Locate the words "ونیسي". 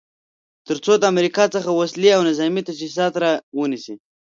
3.59-3.95